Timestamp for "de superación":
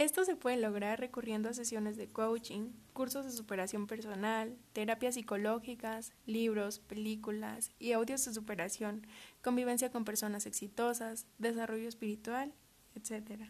3.26-3.86, 8.24-9.06